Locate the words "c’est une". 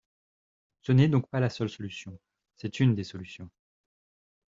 2.55-2.95